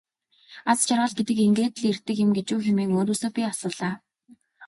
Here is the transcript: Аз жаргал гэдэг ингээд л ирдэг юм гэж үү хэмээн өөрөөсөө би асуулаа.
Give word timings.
Аз 0.71 0.79
жаргал 0.87 1.13
гэдэг 1.17 1.37
ингээд 1.47 1.73
л 1.81 1.87
ирдэг 1.91 2.17
юм 2.25 2.31
гэж 2.37 2.47
үү 2.53 2.61
хэмээн 2.65 2.95
өөрөөсөө 2.97 3.29
би 3.35 3.41
асуулаа. 3.51 3.93